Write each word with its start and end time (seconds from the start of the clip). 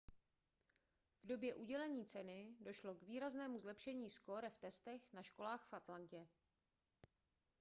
v 1.23 1.27
době 1.27 1.55
udělení 1.55 2.05
ceny 2.05 2.53
došlo 2.59 2.95
k 2.95 3.03
výraznému 3.03 3.59
zlepšení 3.59 4.09
skóre 4.09 4.49
v 4.49 4.57
testech 4.57 5.13
na 5.13 5.23
školách 5.23 5.67
v 5.67 5.73
atlantě 5.73 6.27